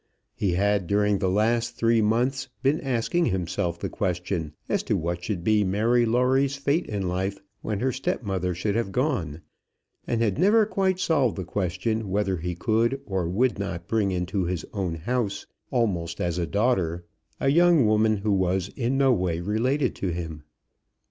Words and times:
He 0.33 0.53
had 0.53 0.87
during 0.87 1.19
the 1.19 1.29
last 1.29 1.75
three 1.75 2.01
months 2.01 2.49
been 2.63 2.81
asking 2.81 3.27
himself 3.27 3.77
the 3.77 3.87
question 3.87 4.53
as 4.67 4.81
to 4.81 4.97
what 4.97 5.23
should 5.23 5.43
be 5.43 5.63
Mary 5.63 6.07
Lawrie's 6.07 6.55
fate 6.55 6.87
in 6.87 7.07
life 7.07 7.37
when 7.61 7.81
her 7.81 7.91
step 7.91 8.23
mother 8.23 8.55
should 8.55 8.73
have 8.73 8.91
gone, 8.91 9.41
and 10.07 10.19
had 10.23 10.39
never 10.39 10.65
quite 10.65 10.99
solved 10.99 11.35
the 11.35 11.45
question 11.45 12.09
whether 12.09 12.37
he 12.37 12.55
could 12.55 12.99
or 13.05 13.29
would 13.29 13.59
not 13.59 13.87
bring 13.87 14.09
into 14.09 14.45
his 14.45 14.65
own 14.73 14.95
house, 14.95 15.45
almost 15.69 16.19
as 16.19 16.39
a 16.39 16.47
daughter, 16.47 17.05
a 17.39 17.49
young 17.49 17.85
woman 17.85 18.17
who 18.17 18.31
was 18.31 18.69
in 18.69 18.97
no 18.97 19.13
way 19.13 19.39
related 19.39 19.93
to 19.97 20.07
him. 20.07 20.41